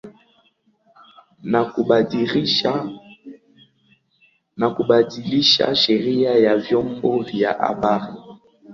[4.57, 8.13] na kubadilisha sheria ya vyombo vya habari